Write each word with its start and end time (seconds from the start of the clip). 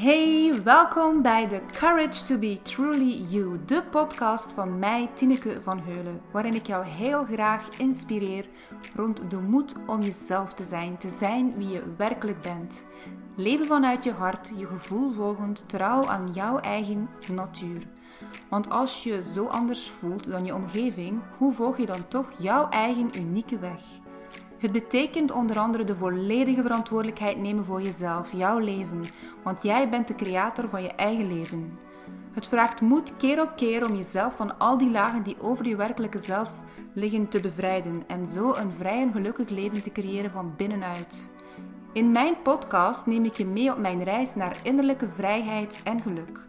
Hey, 0.00 0.60
welkom 0.64 1.22
bij 1.22 1.48
The 1.48 1.62
Courage 1.72 2.24
to 2.24 2.36
Be 2.38 2.58
Truly 2.62 3.22
You, 3.28 3.60
de 3.66 3.82
podcast 3.90 4.52
van 4.52 4.78
mij, 4.78 5.10
Tineke 5.14 5.60
van 5.62 5.80
Heulen, 5.80 6.20
waarin 6.32 6.54
ik 6.54 6.66
jou 6.66 6.84
heel 6.84 7.24
graag 7.24 7.68
inspireer 7.78 8.48
rond 8.94 9.30
de 9.30 9.40
moed 9.40 9.76
om 9.86 10.02
jezelf 10.02 10.54
te 10.54 10.64
zijn, 10.64 10.98
te 10.98 11.08
zijn 11.08 11.54
wie 11.56 11.68
je 11.68 11.82
werkelijk 11.96 12.40
bent. 12.40 12.84
Leven 13.36 13.66
vanuit 13.66 14.04
je 14.04 14.12
hart, 14.12 14.50
je 14.56 14.66
gevoel 14.66 15.12
volgend, 15.12 15.68
trouw 15.68 16.06
aan 16.06 16.28
jouw 16.32 16.58
eigen 16.58 17.08
natuur. 17.32 17.82
Want 18.48 18.70
als 18.70 19.02
je 19.02 19.22
zo 19.22 19.46
anders 19.46 19.90
voelt 19.90 20.30
dan 20.30 20.44
je 20.44 20.54
omgeving, 20.54 21.20
hoe 21.38 21.52
volg 21.52 21.78
je 21.78 21.86
dan 21.86 22.08
toch 22.08 22.32
jouw 22.38 22.68
eigen 22.68 23.18
unieke 23.18 23.58
weg? 23.58 23.82
Het 24.58 24.72
betekent 24.72 25.30
onder 25.30 25.58
andere 25.58 25.84
de 25.84 25.94
volledige 25.94 26.62
verantwoordelijkheid 26.62 27.38
nemen 27.38 27.64
voor 27.64 27.82
jezelf, 27.82 28.32
jouw 28.32 28.58
leven, 28.58 29.04
want 29.42 29.62
jij 29.62 29.88
bent 29.88 30.08
de 30.08 30.14
creator 30.14 30.68
van 30.68 30.82
je 30.82 30.92
eigen 30.92 31.32
leven. 31.34 31.78
Het 32.32 32.48
vraagt 32.48 32.80
moed 32.80 33.16
keer 33.16 33.42
op 33.42 33.56
keer 33.56 33.86
om 33.88 33.96
jezelf 33.96 34.36
van 34.36 34.58
al 34.58 34.78
die 34.78 34.90
lagen 34.90 35.22
die 35.22 35.40
over 35.40 35.66
je 35.66 35.76
werkelijke 35.76 36.18
zelf 36.18 36.50
liggen 36.92 37.28
te 37.28 37.40
bevrijden 37.40 38.02
en 38.06 38.26
zo 38.26 38.54
een 38.54 38.72
vrij 38.72 39.00
en 39.00 39.12
gelukkig 39.12 39.48
leven 39.48 39.82
te 39.82 39.92
creëren 39.92 40.30
van 40.30 40.54
binnenuit. 40.56 41.30
In 41.92 42.12
mijn 42.12 42.34
podcast 42.42 43.06
neem 43.06 43.24
ik 43.24 43.34
je 43.34 43.46
mee 43.46 43.72
op 43.72 43.78
mijn 43.78 44.04
reis 44.04 44.34
naar 44.34 44.56
innerlijke 44.62 45.08
vrijheid 45.08 45.80
en 45.84 46.02
geluk. 46.02 46.44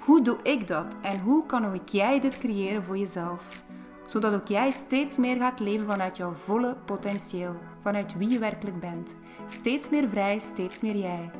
Hoe 0.00 0.22
doe 0.22 0.36
ik 0.42 0.66
dat 0.66 0.96
en 1.00 1.20
hoe 1.20 1.46
kan 1.46 1.66
ook 1.66 1.88
jij 1.88 2.20
dit 2.20 2.38
creëren 2.38 2.82
voor 2.82 2.98
jezelf? 2.98 3.62
Zodat 4.06 4.34
ook 4.34 4.48
jij 4.48 4.70
steeds 4.70 5.16
meer 5.16 5.36
gaat 5.36 5.60
leven 5.60 5.86
vanuit 5.86 6.16
jouw 6.16 6.32
volle 6.32 6.76
potentieel, 6.84 7.56
vanuit 7.80 8.16
wie 8.16 8.28
je 8.28 8.38
werkelijk 8.38 8.80
bent. 8.80 9.16
Steeds 9.48 9.90
meer 9.90 10.08
vrij, 10.08 10.38
steeds 10.38 10.80
meer 10.80 10.96
jij. 10.96 11.30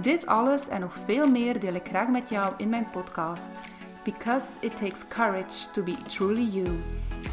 Dit 0.00 0.26
alles 0.26 0.68
en 0.68 0.80
nog 0.80 0.94
veel 1.04 1.30
meer 1.30 1.60
deel 1.60 1.74
ik 1.74 1.88
graag 1.88 2.08
met 2.08 2.28
jou 2.28 2.54
in 2.56 2.68
mijn 2.68 2.90
podcast. 2.90 3.60
Because 4.04 4.56
it 4.60 4.76
takes 4.76 5.08
courage 5.08 5.70
to 5.72 5.82
be 5.82 5.96
truly 6.08 6.48
you. 6.50 6.80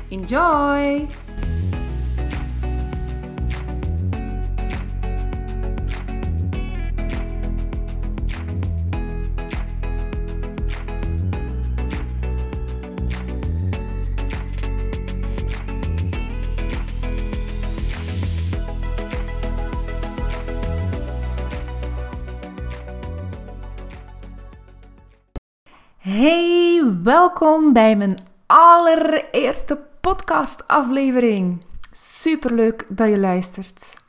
Enjoy! 0.09 1.08
Welkom 27.04 27.73
bij 27.73 27.96
mijn 27.96 28.18
allereerste 28.46 29.80
podcastaflevering. 30.02 31.64
Superleuk 31.92 32.86
dat 32.90 33.10
je 33.10 33.18
luistert. 33.18 34.02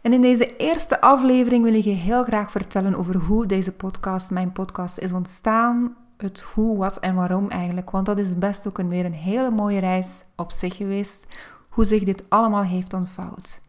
En 0.00 0.12
in 0.12 0.20
deze 0.20 0.56
eerste 0.56 1.00
aflevering 1.00 1.64
wil 1.64 1.74
ik 1.74 1.84
je 1.84 1.90
heel 1.90 2.24
graag 2.24 2.50
vertellen 2.50 2.94
over 2.94 3.16
hoe 3.16 3.46
deze 3.46 3.72
podcast, 3.72 4.30
mijn 4.30 4.52
podcast, 4.52 4.98
is 4.98 5.12
ontstaan. 5.12 5.96
Het 6.16 6.40
hoe, 6.40 6.76
wat 6.76 6.98
en 6.98 7.14
waarom 7.14 7.48
eigenlijk. 7.48 7.90
Want 7.90 8.06
dat 8.06 8.18
is 8.18 8.38
best 8.38 8.68
ook 8.68 8.78
een, 8.78 8.88
weer 8.88 9.04
een 9.04 9.12
hele 9.12 9.50
mooie 9.50 9.80
reis 9.80 10.24
op 10.36 10.50
zich 10.50 10.76
geweest. 10.76 11.26
Hoe 11.68 11.84
zich 11.84 12.02
dit 12.02 12.22
allemaal 12.28 12.64
heeft 12.64 12.94
ontvouwd. 12.94 13.60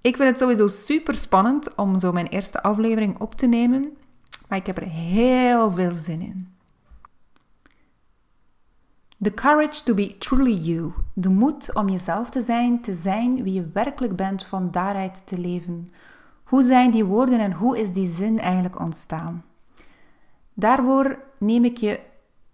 Ik 0.00 0.16
vind 0.16 0.28
het 0.28 0.38
sowieso 0.38 0.66
super 0.66 1.14
spannend 1.14 1.74
om 1.74 1.98
zo 1.98 2.12
mijn 2.12 2.26
eerste 2.26 2.62
aflevering 2.62 3.18
op 3.18 3.34
te 3.34 3.46
nemen. 3.46 3.96
Maar 4.48 4.58
ik 4.58 4.66
heb 4.66 4.76
er 4.76 4.88
heel 4.88 5.70
veel 5.70 5.92
zin 5.92 6.20
in. 6.20 6.58
The 9.22 9.34
courage 9.34 9.82
to 9.82 9.94
be 9.94 10.18
truly 10.18 10.54
you. 10.54 10.92
De 11.14 11.28
moed 11.28 11.74
om 11.74 11.88
jezelf 11.88 12.30
te 12.30 12.42
zijn, 12.42 12.80
te 12.80 12.92
zijn 12.92 13.42
wie 13.42 13.52
je 13.52 13.70
werkelijk 13.72 14.16
bent, 14.16 14.44
van 14.44 14.70
daaruit 14.70 15.26
te 15.26 15.38
leven. 15.38 15.88
Hoe 16.44 16.62
zijn 16.62 16.90
die 16.90 17.04
woorden 17.04 17.38
en 17.38 17.52
hoe 17.52 17.78
is 17.78 17.92
die 17.92 18.08
zin 18.08 18.38
eigenlijk 18.38 18.80
ontstaan? 18.80 19.44
Daarvoor 20.54 21.18
neem 21.38 21.64
ik 21.64 21.76
je 21.76 22.00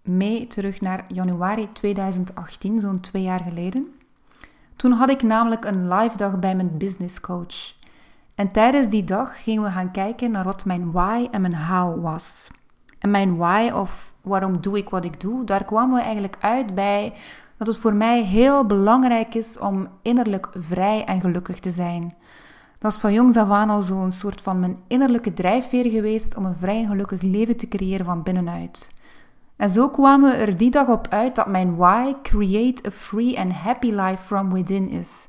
mee 0.01 0.47
terug 0.47 0.81
naar 0.81 1.05
januari 1.07 1.71
2018, 1.71 2.79
zo'n 2.79 2.99
twee 2.99 3.23
jaar 3.23 3.41
geleden. 3.41 3.87
Toen 4.75 4.91
had 4.91 5.09
ik 5.09 5.21
namelijk 5.21 5.65
een 5.65 5.87
live 5.87 6.17
dag 6.17 6.39
bij 6.39 6.55
mijn 6.55 6.77
business 6.77 7.19
coach. 7.19 7.75
En 8.35 8.51
tijdens 8.51 8.89
die 8.89 9.03
dag 9.03 9.43
gingen 9.43 9.63
we 9.63 9.69
gaan 9.69 9.91
kijken 9.91 10.31
naar 10.31 10.43
wat 10.43 10.65
mijn 10.65 10.91
why 10.91 11.27
en 11.31 11.41
mijn 11.41 11.57
how 11.57 12.03
was. 12.03 12.49
En 12.99 13.11
mijn 13.11 13.37
why 13.37 13.69
of 13.73 14.13
waarom 14.27 14.61
doe 14.61 14.77
ik 14.77 14.89
wat 14.89 15.05
ik 15.05 15.21
doe, 15.21 15.43
daar 15.43 15.65
kwamen 15.65 15.95
we 15.95 16.01
eigenlijk 16.01 16.37
uit 16.39 16.75
bij 16.75 17.13
dat 17.57 17.67
het 17.67 17.77
voor 17.77 17.93
mij 17.93 18.23
heel 18.23 18.65
belangrijk 18.65 19.35
is 19.35 19.59
om 19.59 19.87
innerlijk 20.01 20.49
vrij 20.57 21.05
en 21.05 21.19
gelukkig 21.19 21.59
te 21.59 21.71
zijn. 21.71 22.15
Dat 22.79 22.91
is 22.91 22.97
van 22.97 23.13
jongs 23.13 23.37
af 23.37 23.49
aan 23.49 23.69
al 23.69 23.81
zo'n 23.81 24.11
soort 24.11 24.41
van 24.41 24.59
mijn 24.59 24.77
innerlijke 24.87 25.33
drijfveer 25.33 25.91
geweest 25.91 26.37
om 26.37 26.45
een 26.45 26.55
vrij 26.55 26.81
en 26.81 26.87
gelukkig 26.87 27.21
leven 27.21 27.57
te 27.57 27.67
creëren 27.67 28.05
van 28.05 28.23
binnenuit. 28.23 28.91
En 29.55 29.69
zo 29.69 29.89
kwamen 29.89 30.31
we 30.31 30.37
er 30.37 30.57
die 30.57 30.71
dag 30.71 30.87
op 30.87 31.07
uit 31.09 31.35
dat 31.35 31.47
mijn 31.47 31.75
why 31.75 32.13
create 32.21 32.87
a 32.87 32.91
free 32.91 33.39
and 33.39 33.53
happy 33.53 33.91
life 33.91 34.23
from 34.23 34.53
within 34.53 34.89
is. 34.89 35.27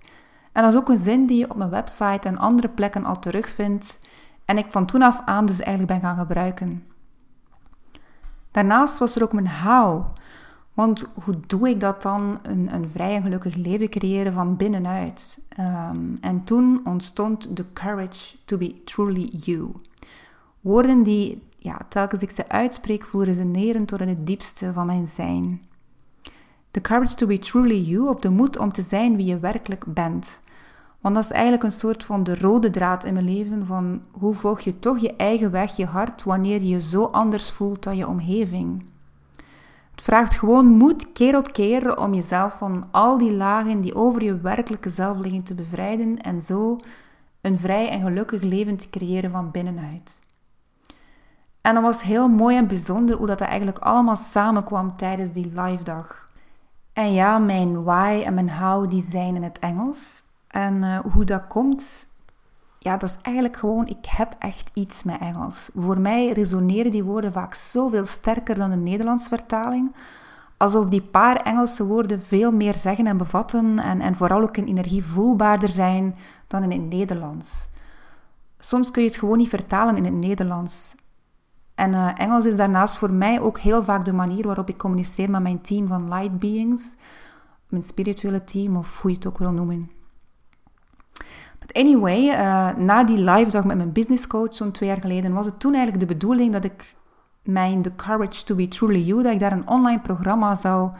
En 0.53 0.63
dat 0.63 0.73
is 0.73 0.79
ook 0.79 0.89
een 0.89 0.97
zin 0.97 1.27
die 1.27 1.39
je 1.39 1.51
op 1.51 1.57
mijn 1.57 1.71
website 1.71 2.29
en 2.29 2.39
andere 2.39 2.69
plekken 2.69 3.05
al 3.05 3.19
terugvindt 3.19 4.01
en 4.45 4.59
ik 4.59 4.67
van 4.69 4.87
toen 4.87 5.03
af 5.03 5.21
aan 5.25 5.47
dus 5.47 5.61
eigenlijk 5.61 6.01
ben 6.01 6.11
gaan 6.11 6.19
gebruiken. 6.19 6.87
Daarnaast 8.51 8.99
was 8.99 9.17
er 9.17 9.23
ook 9.23 9.33
mijn 9.33 9.51
how. 9.51 10.05
Want 10.75 11.13
hoe 11.25 11.41
doe 11.47 11.69
ik 11.69 11.81
dat 11.81 12.03
dan? 12.03 12.39
Een, 12.43 12.75
een 12.75 12.89
vrij 12.89 13.15
en 13.15 13.23
gelukkig 13.23 13.55
leven 13.55 13.89
creëren 13.89 14.33
van 14.33 14.57
binnenuit. 14.57 15.41
Um, 15.61 16.19
en 16.21 16.45
toen 16.45 16.81
ontstond 16.85 17.57
the 17.57 17.65
courage 17.73 18.37
to 18.45 18.57
be 18.57 18.83
truly 18.85 19.31
you. 19.33 19.73
Woorden 20.61 21.03
die, 21.03 21.43
ja, 21.59 21.81
telkens 21.89 22.23
ik 22.23 22.31
ze 22.31 22.49
uitspreek, 22.49 23.05
voelen 23.05 23.29
resoneren 23.29 23.85
tot 23.85 24.01
in 24.01 24.09
het 24.09 24.27
diepste 24.27 24.73
van 24.73 24.87
mijn 24.87 25.07
zijn. 25.07 25.63
The 26.71 26.81
courage 26.81 27.15
to 27.15 27.27
be 27.27 27.39
truly 27.39 27.81
you, 27.81 28.09
of 28.09 28.21
de 28.21 28.31
moed 28.31 28.59
om 28.59 28.73
te 28.73 28.83
zijn 28.83 29.17
wie 29.17 29.27
je 29.27 29.39
werkelijk 29.39 29.85
bent. 29.87 30.41
Want 31.01 31.15
dat 31.15 31.25
is 31.25 31.31
eigenlijk 31.31 31.63
een 31.63 31.73
soort 31.73 32.05
van 32.05 32.25
de 32.25 32.39
rode 32.39 32.71
draad 32.71 33.05
in 33.05 33.13
mijn 33.13 33.25
leven 33.25 33.67
van 33.67 34.03
hoe 34.11 34.35
volg 34.35 34.61
je 34.61 34.79
toch 34.79 34.99
je 34.99 35.17
eigen 35.17 35.51
weg, 35.51 35.77
je 35.77 35.87
hart, 35.87 36.23
wanneer 36.25 36.61
je 36.61 36.69
je 36.69 36.81
zo 36.81 37.05
anders 37.05 37.51
voelt 37.51 37.83
dan 37.83 37.97
je 37.97 38.09
omgeving. 38.09 38.85
Het 39.91 40.03
vraagt 40.03 40.35
gewoon 40.35 40.67
moed 40.67 41.13
keer 41.13 41.37
op 41.37 41.53
keer 41.53 41.99
om 41.99 42.15
jezelf 42.15 42.59
van 42.59 42.85
al 42.91 43.19
die 43.19 43.33
lagen 43.33 43.81
die 43.81 43.95
over 43.95 44.25
je 44.25 44.41
werkelijke 44.41 44.89
zelf 44.89 45.19
liggen 45.19 45.43
te 45.43 45.55
bevrijden 45.55 46.19
en 46.19 46.41
zo 46.41 46.77
een 47.41 47.59
vrij 47.59 47.89
en 47.89 48.03
gelukkig 48.03 48.43
leven 48.43 48.77
te 48.77 48.91
creëren 48.91 49.31
van 49.31 49.51
binnenuit. 49.51 50.21
En 51.61 51.75
dat 51.75 51.83
was 51.83 52.03
heel 52.03 52.29
mooi 52.29 52.57
en 52.57 52.67
bijzonder 52.67 53.17
hoe 53.17 53.27
dat 53.27 53.41
eigenlijk 53.41 53.79
allemaal 53.79 54.17
samenkwam 54.17 54.97
tijdens 54.97 55.33
die 55.33 55.53
live 55.55 55.83
dag. 55.83 56.33
En 56.93 57.13
ja, 57.13 57.39
mijn 57.39 57.83
why 57.85 58.23
en 58.25 58.35
mijn 58.35 58.51
how 58.51 58.91
die 58.91 59.03
zijn 59.03 59.35
in 59.37 59.43
het 59.43 59.59
Engels. 59.59 60.23
En 60.49 60.75
uh, 60.75 60.99
hoe 61.13 61.25
dat 61.25 61.47
komt, 61.47 62.07
ja, 62.79 62.97
dat 62.97 63.09
is 63.09 63.19
eigenlijk 63.23 63.57
gewoon, 63.57 63.87
ik 63.87 64.07
heb 64.07 64.37
echt 64.39 64.71
iets 64.75 65.03
met 65.03 65.21
Engels. 65.21 65.71
Voor 65.75 66.01
mij 66.01 66.33
resoneren 66.33 66.91
die 66.91 67.05
woorden 67.05 67.33
vaak 67.33 67.55
zoveel 67.55 68.05
sterker 68.05 68.55
dan 68.55 68.71
de 68.71 68.77
Nederlandse 68.77 69.29
vertaling. 69.29 69.95
Alsof 70.57 70.89
die 70.89 71.03
paar 71.03 71.37
Engelse 71.37 71.87
woorden 71.87 72.23
veel 72.23 72.53
meer 72.53 72.75
zeggen 72.75 73.07
en 73.07 73.17
bevatten 73.17 73.79
en, 73.79 74.01
en 74.01 74.15
vooral 74.15 74.43
ook 74.43 74.57
in 74.57 74.67
energie 74.67 75.05
voelbaarder 75.05 75.69
zijn 75.69 76.17
dan 76.47 76.63
in 76.63 76.71
het 76.71 76.91
Nederlands. 76.91 77.69
Soms 78.59 78.91
kun 78.91 79.03
je 79.03 79.09
het 79.09 79.19
gewoon 79.19 79.39
niet 79.39 79.49
vertalen 79.49 79.97
in 79.97 80.05
het 80.05 80.15
Nederlands. 80.15 80.95
En 81.75 81.93
uh, 81.93 82.11
Engels 82.15 82.47
is 82.47 82.57
daarnaast 82.57 82.97
voor 82.97 83.13
mij 83.13 83.41
ook 83.41 83.59
heel 83.59 83.83
vaak 83.83 84.05
de 84.05 84.13
manier 84.13 84.47
waarop 84.47 84.69
ik 84.69 84.79
communiceer 84.79 85.31
met 85.31 85.43
mijn 85.43 85.61
team 85.61 85.87
van 85.87 86.09
Light 86.09 86.39
Beings, 86.39 86.97
mijn 87.69 87.83
spirituele 87.83 88.45
team 88.45 88.77
of 88.77 89.01
hoe 89.03 89.11
je 89.11 89.17
het 89.17 89.27
ook 89.27 89.39
wil 89.39 89.53
noemen. 89.53 89.91
Anyway, 91.73 92.29
uh, 92.29 92.77
na 92.77 93.05
die 93.05 93.19
live 93.19 93.51
dag 93.51 93.65
met 93.65 93.77
mijn 93.77 93.93
business 93.93 94.27
coach 94.27 94.55
zo'n 94.55 94.71
twee 94.71 94.89
jaar 94.89 95.01
geleden, 95.01 95.33
was 95.33 95.47
het 95.47 95.61
toen 95.61 95.75
eigenlijk 95.75 96.09
de 96.09 96.15
bedoeling 96.15 96.53
dat 96.53 96.65
ik 96.65 96.97
mijn 97.43 97.83
The 97.83 97.95
Courage 97.95 98.45
to 98.45 98.55
Be 98.55 98.69
Truly 98.69 99.01
You, 99.01 99.23
dat 99.23 99.33
ik 99.33 99.39
daar 99.39 99.53
een 99.53 99.69
online 99.69 100.01
programma 100.01 100.55
zou 100.55 100.91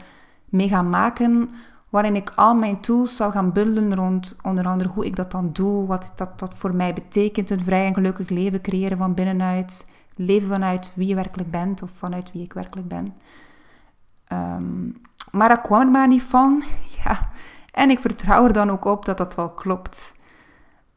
mee 0.45 0.67
gaan 0.67 0.89
maken, 0.89 1.49
waarin 1.89 2.15
ik 2.15 2.31
al 2.35 2.55
mijn 2.55 2.79
tools 2.81 3.15
zou 3.15 3.31
gaan 3.31 3.51
bundelen 3.51 3.95
rond 3.95 4.37
onder 4.41 4.65
andere 4.65 4.89
hoe 4.89 5.05
ik 5.05 5.15
dat 5.15 5.31
dan 5.31 5.49
doe, 5.53 5.87
wat 5.87 6.11
dat, 6.15 6.39
dat 6.39 6.53
voor 6.53 6.75
mij 6.75 6.93
betekent, 6.93 7.49
een 7.49 7.63
vrij 7.63 7.85
en 7.85 7.93
gelukkig 7.93 8.29
leven 8.29 8.61
creëren 8.61 8.97
van 8.97 9.13
binnenuit, 9.13 9.87
leven 10.15 10.47
vanuit 10.47 10.91
wie 10.95 11.07
je 11.07 11.15
werkelijk 11.15 11.51
bent 11.51 11.81
of 11.83 11.91
vanuit 11.91 12.31
wie 12.31 12.43
ik 12.43 12.53
werkelijk 12.53 12.87
ben. 12.87 13.13
Um, 14.33 15.01
maar 15.31 15.49
dat 15.49 15.61
kwam 15.61 15.79
er 15.79 15.87
maar 15.87 16.07
niet 16.07 16.23
van. 16.23 16.63
Ja. 17.03 17.29
En 17.71 17.89
ik 17.89 17.99
vertrouw 17.99 18.45
er 18.45 18.53
dan 18.53 18.71
ook 18.71 18.85
op 18.85 19.05
dat 19.05 19.17
dat 19.17 19.35
wel 19.35 19.49
klopt. 19.49 20.15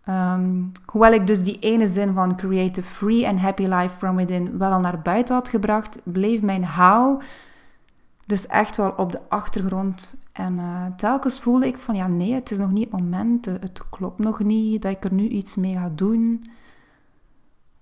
Ehm, 0.04 0.62
hoewel 0.86 1.12
ik 1.12 1.26
dus 1.26 1.42
die 1.42 1.58
ene 1.58 1.86
zin 1.86 2.12
van 2.12 2.36
Create 2.36 2.80
a 2.80 2.84
Free 2.84 3.28
and 3.28 3.38
Happy 3.38 3.62
Life 3.62 3.96
from 3.96 4.16
Within 4.16 4.58
wel 4.58 4.72
al 4.72 4.80
naar 4.80 5.02
buiten 5.02 5.34
had 5.34 5.48
gebracht, 5.48 6.00
bleef 6.04 6.42
mijn 6.42 6.66
how 6.66 7.22
dus 8.26 8.46
echt 8.46 8.76
wel 8.76 8.90
op 8.90 9.12
de 9.12 9.20
achtergrond. 9.28 10.16
En 10.32 10.54
uh, 10.54 10.86
telkens 10.96 11.40
voelde 11.40 11.66
ik 11.66 11.76
van 11.76 11.94
ja, 11.94 12.06
nee, 12.06 12.34
het 12.34 12.50
is 12.50 12.58
nog 12.58 12.70
niet 12.70 12.90
het 12.90 13.00
moment, 13.00 13.46
het 13.46 13.88
klopt 13.90 14.18
nog 14.18 14.38
niet 14.38 14.82
dat 14.82 14.92
ik 14.92 15.04
er 15.04 15.12
nu 15.12 15.28
iets 15.28 15.54
mee 15.54 15.72
ga 15.72 15.90
doen. 15.94 16.50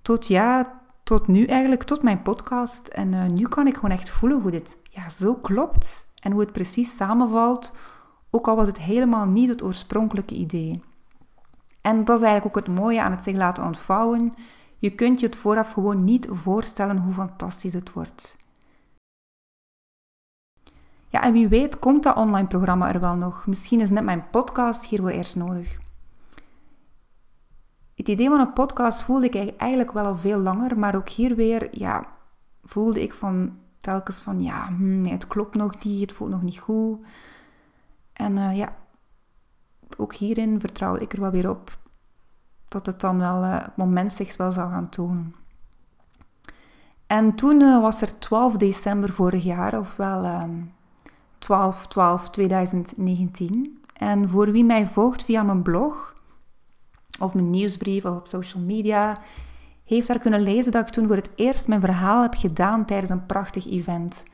Tot 0.03 0.27
ja, 0.27 0.81
tot 1.03 1.27
nu 1.27 1.45
eigenlijk, 1.45 1.83
tot 1.83 2.03
mijn 2.03 2.23
podcast. 2.23 2.87
En 2.87 3.13
uh, 3.13 3.27
nu 3.27 3.49
kan 3.49 3.67
ik 3.67 3.75
gewoon 3.75 3.91
echt 3.91 4.11
voelen 4.11 4.41
hoe 4.41 4.51
dit 4.51 4.79
ja, 4.91 5.09
zo 5.09 5.35
klopt 5.35 6.07
en 6.23 6.33
hoe 6.33 6.41
het 6.41 6.53
precies 6.53 6.97
samenvalt, 6.97 7.75
ook 8.31 8.49
al 8.49 8.57
was 8.57 8.67
het 8.67 8.81
helemaal 8.81 9.27
niet 9.27 9.49
het 9.49 9.63
oorspronkelijke 9.63 10.35
idee. 10.35 10.81
En 11.81 12.05
dat 12.05 12.19
is 12.19 12.25
eigenlijk 12.25 12.57
ook 12.57 12.67
het 12.67 12.75
mooie 12.77 13.03
aan 13.03 13.11
het 13.11 13.23
zich 13.23 13.37
laten 13.37 13.65
ontvouwen. 13.65 14.35
Je 14.79 14.91
kunt 14.91 15.21
je 15.21 15.27
het 15.27 15.37
vooraf 15.37 15.73
gewoon 15.73 16.05
niet 16.05 16.29
voorstellen 16.31 16.99
hoe 16.99 17.13
fantastisch 17.13 17.73
het 17.73 17.93
wordt. 17.93 18.37
Ja, 21.09 21.23
en 21.23 21.33
wie 21.33 21.49
weet 21.49 21.79
komt 21.79 22.03
dat 22.03 22.17
online 22.17 22.49
programma 22.49 22.93
er 22.93 23.01
wel 23.01 23.17
nog. 23.17 23.47
Misschien 23.47 23.81
is 23.81 23.91
net 23.91 24.05
mijn 24.05 24.31
podcast 24.31 24.85
hiervoor 24.85 25.11
eerst 25.11 25.37
nodig. 25.37 25.79
Het 27.95 28.09
idee 28.09 28.29
van 28.29 28.41
een 28.41 28.53
podcast 28.53 29.03
voelde 29.03 29.29
ik 29.29 29.57
eigenlijk 29.57 29.93
wel 29.93 30.05
al 30.05 30.17
veel 30.17 30.39
langer, 30.39 30.79
maar 30.79 30.95
ook 30.95 31.09
hier 31.09 31.35
weer, 31.35 31.79
ja, 31.79 32.07
voelde 32.63 33.03
ik 33.03 33.15
van 33.15 33.59
telkens 33.81 34.21
van, 34.21 34.41
ja, 34.41 34.67
hm, 34.67 35.03
nee, 35.03 35.13
het 35.13 35.27
klopt 35.27 35.55
nog 35.55 35.85
niet, 35.85 36.01
het 36.01 36.13
voelt 36.13 36.31
nog 36.31 36.43
niet 36.43 36.59
goed. 36.59 37.05
En 38.13 38.37
uh, 38.37 38.57
ja, 38.57 38.77
ook 39.99 40.15
hierin 40.15 40.61
vertrouw 40.61 40.97
ik 40.97 41.13
er 41.13 41.21
wel 41.21 41.31
weer 41.31 41.51
op 41.51 41.79
dat 42.69 42.87
het 42.87 43.01
dan 43.01 43.19
wel 43.19 43.43
uh, 43.43 43.63
het 43.63 43.77
moment 43.77 44.13
zich 44.13 44.37
wel 44.37 44.53
zou 44.53 44.71
gaan 44.71 44.89
tonen. 44.89 45.35
En 47.07 47.35
toen 47.35 47.61
uh, 47.61 47.81
was 47.81 48.03
er 48.03 48.19
12 48.19 48.57
december 48.57 49.09
vorig 49.09 49.45
jaar, 49.45 49.79
ofwel 49.79 50.49
12 51.39 51.87
12 51.87 52.31
2019. 52.31 53.81
En 53.97 54.29
voor 54.29 54.53
wie 54.53 54.65
mij 54.65 54.87
volgt 54.87 55.25
via 55.25 55.43
mijn 55.43 55.63
blog 55.63 56.15
of 57.19 57.35
mijn 57.35 57.51
nieuwsbrief 57.51 58.05
of 58.05 58.17
op 58.17 58.27
social 58.27 58.63
media, 58.63 59.17
heeft 59.85 60.07
daar 60.07 60.19
kunnen 60.19 60.41
lezen 60.41 60.73
dat 60.73 60.87
ik 60.87 60.93
toen 60.93 61.07
voor 61.07 61.17
het 61.17 61.33
eerst 61.37 61.69
mijn 61.69 61.81
verhaal 61.81 62.23
heb 62.23 62.35
gedaan 62.35 62.85
tijdens 62.85 63.11
een 63.11 63.27
prachtig 63.27 63.67
event. 63.67 64.25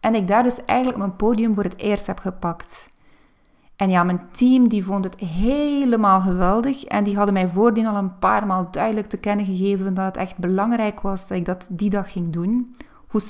En 0.00 0.14
ik 0.14 0.26
daar 0.26 0.42
dus 0.42 0.64
eigenlijk 0.64 0.98
mijn 0.98 1.16
podium 1.16 1.54
voor 1.54 1.62
het 1.62 1.76
eerst 1.76 2.06
heb 2.06 2.18
gepakt. 2.18 2.88
En 3.84 3.90
ja, 3.90 4.04
mijn 4.04 4.28
team 4.30 4.68
die 4.68 4.84
vond 4.84 5.04
het 5.04 5.20
helemaal 5.20 6.20
geweldig. 6.20 6.84
En 6.84 7.04
die 7.04 7.16
hadden 7.16 7.34
mij 7.34 7.48
voordien 7.48 7.86
al 7.86 7.96
een 7.96 8.18
paar 8.18 8.46
maal 8.46 8.70
duidelijk 8.70 9.06
te 9.06 9.16
kennen 9.16 9.46
gegeven 9.46 9.94
dat 9.94 10.04
het 10.04 10.16
echt 10.16 10.38
belangrijk 10.38 11.00
was 11.00 11.28
dat 11.28 11.38
ik 11.38 11.44
dat 11.44 11.68
die 11.70 11.90
dag 11.90 12.12
ging 12.12 12.32
doen. 12.32 12.74
Hoe, 13.08 13.20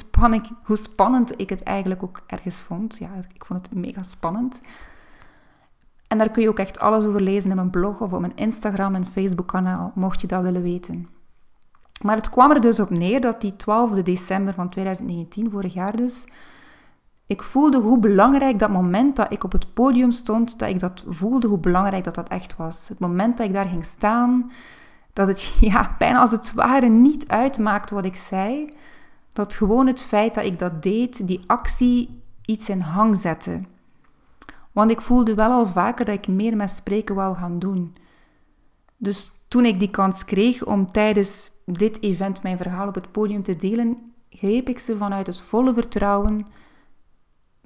hoe 0.65 0.77
spannend 0.77 1.41
ik 1.41 1.51
het 1.51 1.63
eigenlijk 1.63 2.03
ook 2.03 2.21
ergens 2.27 2.63
vond. 2.63 2.99
Ja, 2.99 3.09
ik 3.35 3.45
vond 3.45 3.67
het 3.67 3.75
mega 3.75 4.03
spannend. 4.03 4.61
En 6.09 6.19
daar 6.19 6.31
kun 6.31 6.43
je 6.43 6.49
ook 6.49 6.59
echt 6.59 6.79
alles 6.79 7.05
over 7.05 7.23
lezen 7.23 7.51
in 7.51 7.57
mijn 7.57 7.71
blog 7.71 8.01
of 8.01 8.13
op 8.13 8.21
mijn 8.21 8.37
Instagram 8.37 8.95
en 8.95 9.07
Facebook 9.07 9.49
kanaal, 9.49 9.93
mocht 9.95 10.21
je 10.21 10.27
dat 10.27 10.43
willen 10.43 10.63
weten. 10.63 11.09
Maar 12.03 12.17
het 12.17 12.31
kwam 12.31 12.51
er 12.51 12.61
dus 12.61 12.81
op 12.81 12.91
neer 12.91 13.21
dat 13.21 13.41
die 13.41 13.57
12 13.57 13.91
december 13.91 14.55
van 14.55 14.69
2019, 14.69 15.51
vorig 15.51 15.75
jaar 15.75 15.97
dus, 15.97 16.27
ik 17.27 17.43
voelde 17.43 17.81
hoe 17.81 17.99
belangrijk 17.99 18.59
dat 18.59 18.71
moment 18.71 19.17
dat 19.17 19.33
ik 19.33 19.45
op 19.45 19.53
het 19.53 19.75
podium 19.75 20.11
stond, 20.11 20.59
dat 20.59 20.69
ik 20.69 20.79
dat 20.79 21.05
voelde, 21.09 21.47
hoe 21.49 21.59
belangrijk 21.59 22.05
dat 22.05 22.15
dat 22.15 22.29
echt 22.29 22.57
was. 22.57 22.89
Het 22.89 22.99
moment 22.99 23.37
dat 23.37 23.47
ik 23.47 23.53
daar 23.53 23.69
ging 23.69 23.85
staan, 23.85 24.53
dat 25.13 25.29
het 25.29 25.57
ja, 25.71 25.95
bijna 25.99 26.21
als 26.21 26.31
het 26.31 26.53
ware 26.53 26.89
niet 26.89 27.29
uitmaakte 27.29 27.95
wat 27.95 28.05
ik 28.05 28.17
zei, 28.17 28.75
dat 29.33 29.55
gewoon 29.55 29.87
het 29.87 30.03
feit 30.03 30.35
dat 30.35 30.45
ik 30.45 30.59
dat 30.59 30.83
deed, 30.83 31.27
die 31.27 31.45
actie, 31.47 32.23
iets 32.45 32.69
in 32.69 32.81
hang 32.81 33.17
zette. 33.17 33.61
Want 34.73 34.91
ik 34.91 35.01
voelde 35.01 35.35
wel 35.35 35.51
al 35.51 35.67
vaker 35.67 36.05
dat 36.05 36.15
ik 36.15 36.29
meer 36.29 36.57
met 36.57 36.71
spreken 36.71 37.15
wou 37.15 37.37
gaan 37.37 37.59
doen. 37.59 37.97
Dus 38.97 39.33
toen 39.49 39.65
ik 39.65 39.79
die 39.79 39.91
kans 39.91 40.25
kreeg 40.25 40.65
om 40.65 40.93
tijdens 40.93 41.51
dit 41.67 42.03
event 42.03 42.43
mijn 42.43 42.57
verhaal 42.57 42.89
op 42.89 42.95
het 42.95 43.13
podium 43.13 43.43
te 43.43 43.57
delen, 43.57 44.13
greep 44.31 44.69
ik 44.69 44.79
ze 44.79 44.97
vanuit 44.97 45.27
het 45.27 45.41
volle 45.41 45.75
vertrouwen 45.75 46.47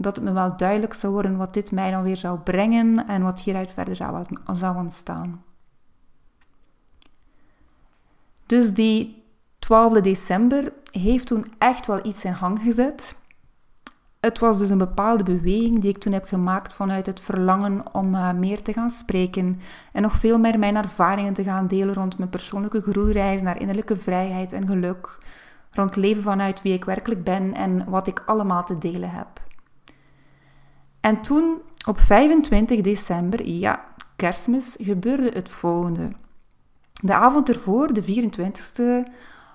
dat 0.01 0.17
het 0.17 0.25
me 0.25 0.33
wel 0.33 0.57
duidelijk 0.57 0.95
zou 0.95 1.13
worden 1.13 1.37
wat 1.37 1.55
dit 1.55 1.73
mij 1.73 1.91
dan 1.91 2.03
weer 2.03 2.17
zou 2.17 2.39
brengen 2.39 3.07
en 3.07 3.23
wat 3.23 3.41
hieruit 3.41 3.71
verder 3.71 3.97
zou, 3.97 4.25
zou 4.53 4.77
ontstaan. 4.77 5.43
Dus 8.47 8.73
die 8.73 9.25
12 9.59 10.01
december 10.01 10.73
heeft 10.91 11.27
toen 11.27 11.45
echt 11.59 11.87
wel 11.87 12.07
iets 12.07 12.25
in 12.25 12.35
gang 12.35 12.61
gezet. 12.63 13.17
Het 14.21 14.39
was 14.39 14.59
dus 14.59 14.71
een 14.71 14.79
bepaalde 14.79 15.23
beweging 15.23 15.81
die 15.81 15.91
ik 15.91 15.99
toen 15.99 16.13
heb 16.13 16.25
gemaakt 16.25 16.73
vanuit 16.73 17.07
het 17.07 17.21
verlangen 17.21 17.95
om 17.95 18.15
uh, 18.15 18.33
meer 18.33 18.63
te 18.63 18.73
gaan 18.73 18.91
spreken 18.91 19.61
en 19.93 20.03
nog 20.03 20.13
veel 20.13 20.39
meer 20.39 20.59
mijn 20.59 20.77
ervaringen 20.77 21.33
te 21.33 21.43
gaan 21.43 21.67
delen 21.67 21.95
rond 21.95 22.19
mijn 22.19 22.31
persoonlijke 22.31 22.81
groeireis 22.81 23.43
naar 23.43 23.61
innerlijke 23.61 23.97
vrijheid 23.97 24.53
en 24.53 24.67
geluk, 24.67 25.19
rond 25.71 25.97
leven 25.97 26.23
vanuit 26.23 26.63
wie 26.63 26.73
ik 26.73 26.85
werkelijk 26.85 27.25
ben 27.25 27.55
en 27.55 27.85
wat 27.91 28.07
ik 28.07 28.23
allemaal 28.27 28.65
te 28.65 28.79
delen 28.79 29.11
heb. 29.11 29.48
En 31.01 31.21
toen, 31.21 31.61
op 31.87 32.01
25 32.01 32.81
december, 32.81 33.47
ja, 33.47 33.85
kerstmis, 34.17 34.77
gebeurde 34.81 35.31
het 35.35 35.49
volgende. 35.49 36.09
De 36.93 37.15
avond 37.15 37.49
ervoor, 37.49 37.93
de 37.93 38.03
24e, 38.03 39.13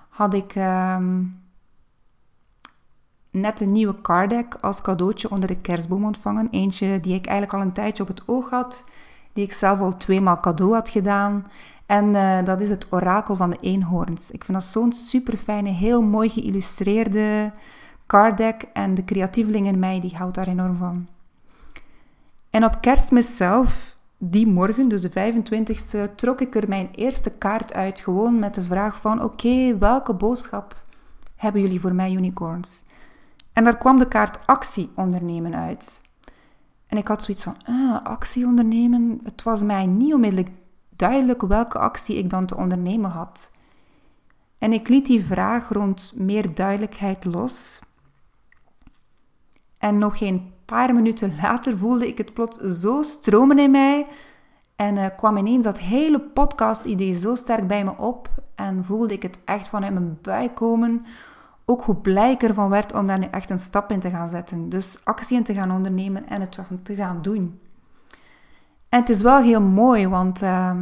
had 0.08 0.34
ik 0.34 0.54
ehm, 0.54 1.22
net 3.30 3.60
een 3.60 3.72
nieuwe 3.72 4.00
card 4.00 4.30
deck 4.30 4.54
als 4.54 4.82
cadeautje 4.82 5.30
onder 5.30 5.48
de 5.48 5.60
kerstboom 5.60 6.04
ontvangen. 6.04 6.48
Eentje 6.50 7.00
die 7.00 7.14
ik 7.14 7.26
eigenlijk 7.26 7.58
al 7.58 7.66
een 7.66 7.72
tijdje 7.72 8.02
op 8.02 8.08
het 8.08 8.28
oog 8.28 8.50
had, 8.50 8.84
die 9.32 9.44
ik 9.44 9.52
zelf 9.52 9.80
al 9.80 9.96
tweemaal 9.96 10.40
cadeau 10.40 10.72
had 10.72 10.88
gedaan. 10.88 11.46
En 11.86 12.04
uh, 12.04 12.42
dat 12.42 12.60
is 12.60 12.70
het 12.70 12.86
orakel 12.90 13.36
van 13.36 13.50
de 13.50 13.58
eenhoorns. 13.60 14.30
Ik 14.30 14.44
vind 14.44 14.58
dat 14.58 14.66
zo'n 14.66 14.92
super 14.92 15.36
fijne, 15.36 15.68
heel 15.68 16.02
mooi 16.02 16.28
geïllustreerde 16.28 17.52
card 18.06 18.36
deck. 18.36 18.62
En 18.72 18.94
de 18.94 19.04
creatieveling 19.04 19.66
in 19.66 19.78
mij, 19.78 20.00
die 20.00 20.16
houdt 20.16 20.34
daar 20.34 20.48
enorm 20.48 20.76
van. 20.76 21.06
En 22.54 22.64
op 22.64 22.80
kerstmis 22.80 23.36
zelf, 23.36 23.96
die 24.18 24.46
morgen, 24.46 24.88
dus 24.88 25.02
de 25.02 25.10
25e, 25.10 26.14
trok 26.14 26.40
ik 26.40 26.54
er 26.54 26.68
mijn 26.68 26.88
eerste 26.92 27.30
kaart 27.30 27.72
uit. 27.72 28.00
Gewoon 28.00 28.38
met 28.38 28.54
de 28.54 28.62
vraag 28.62 29.00
van, 29.00 29.22
oké, 29.22 29.78
welke 29.78 30.14
boodschap 30.14 30.82
hebben 31.36 31.60
jullie 31.60 31.80
voor 31.80 31.94
mij, 31.94 32.12
unicorns? 32.12 32.84
En 33.52 33.64
daar 33.64 33.78
kwam 33.78 33.98
de 33.98 34.08
kaart 34.08 34.46
actie 34.46 34.90
ondernemen 34.94 35.54
uit. 35.54 36.00
En 36.86 36.98
ik 36.98 37.08
had 37.08 37.22
zoiets 37.22 37.42
van, 37.42 37.56
ah, 37.64 38.04
actie 38.04 38.46
ondernemen. 38.46 39.20
Het 39.22 39.42
was 39.42 39.62
mij 39.62 39.86
niet 39.86 40.14
onmiddellijk 40.14 40.50
duidelijk 40.96 41.42
welke 41.42 41.78
actie 41.78 42.16
ik 42.16 42.30
dan 42.30 42.46
te 42.46 42.56
ondernemen 42.56 43.10
had. 43.10 43.50
En 44.58 44.72
ik 44.72 44.88
liet 44.88 45.06
die 45.06 45.24
vraag 45.24 45.68
rond 45.68 46.12
meer 46.16 46.54
duidelijkheid 46.54 47.24
los. 47.24 47.78
En 49.78 49.98
nog 49.98 50.18
geen 50.18 50.53
paar 50.64 50.94
minuten 50.94 51.34
later 51.42 51.78
voelde 51.78 52.08
ik 52.08 52.18
het 52.18 52.34
plots 52.34 52.56
zo 52.56 53.02
stromen 53.02 53.58
in 53.58 53.70
mij. 53.70 54.06
En 54.76 54.96
uh, 54.96 55.06
kwam 55.16 55.36
ineens 55.36 55.64
dat 55.64 55.78
hele 55.78 56.20
podcast-idee 56.20 57.12
zo 57.12 57.34
sterk 57.34 57.66
bij 57.66 57.84
me 57.84 57.96
op. 57.96 58.28
En 58.54 58.84
voelde 58.84 59.14
ik 59.14 59.22
het 59.22 59.40
echt 59.44 59.68
vanuit 59.68 59.92
mijn 59.92 60.18
buik 60.22 60.54
komen 60.54 61.04
ook 61.64 61.82
hoe 61.82 61.96
blij 61.96 62.32
ik 62.32 62.42
ervan 62.42 62.68
werd 62.68 62.94
om 62.94 63.06
daar 63.06 63.18
nu 63.18 63.26
echt 63.30 63.50
een 63.50 63.58
stap 63.58 63.90
in 63.92 64.00
te 64.00 64.10
gaan 64.10 64.28
zetten. 64.28 64.68
Dus 64.68 64.98
actie 65.04 65.36
in 65.36 65.42
te 65.42 65.54
gaan 65.54 65.70
ondernemen 65.70 66.28
en 66.28 66.40
het 66.40 66.58
te 66.82 66.94
gaan 66.94 67.22
doen. 67.22 67.60
En 68.88 69.00
het 69.00 69.08
is 69.08 69.22
wel 69.22 69.38
heel 69.38 69.60
mooi, 69.60 70.08
want 70.08 70.42
uh, 70.42 70.76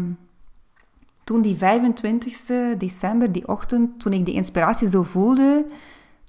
toen 1.24 1.42
die 1.42 1.56
25 1.56 2.76
december, 2.78 3.32
die 3.32 3.48
ochtend, 3.48 4.00
toen 4.00 4.12
ik 4.12 4.24
die 4.24 4.34
inspiratie 4.34 4.88
zo 4.88 5.02
voelde, 5.02 5.66